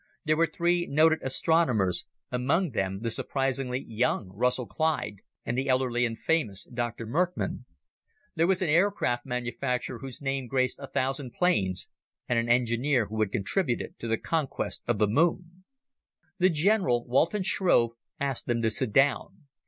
There 0.25 0.35
were 0.35 0.47
three 0.47 0.87
noted 0.87 1.19
astronomers 1.21 2.07
among 2.31 2.71
them 2.71 3.01
the 3.01 3.11
surprisingly 3.11 3.85
young 3.87 4.29
Russell 4.29 4.65
Clyde 4.65 5.17
and 5.45 5.55
the 5.55 5.69
elderly 5.69 6.07
and 6.07 6.17
famous 6.17 6.63
Dr. 6.73 7.05
Merckmann. 7.05 7.65
There 8.33 8.47
was 8.47 8.63
an 8.63 8.69
aircraft 8.69 9.27
manufacturer 9.27 9.99
whose 9.99 10.19
name 10.19 10.47
graced 10.47 10.79
a 10.79 10.87
thousand 10.87 11.33
planes, 11.33 11.87
and 12.27 12.39
an 12.39 12.49
engineer 12.49 13.05
who 13.09 13.19
had 13.19 13.31
contributed 13.31 13.99
to 13.99 14.07
the 14.07 14.17
conquest 14.17 14.81
of 14.87 14.97
the 14.97 15.05
Moon. 15.05 15.65
The 16.39 16.49
general, 16.49 17.05
Walton 17.05 17.43
Shrove, 17.43 17.91
asked 18.19 18.47
them 18.47 18.63
to 18.63 18.71
sit 18.71 18.91
down. 18.91 19.43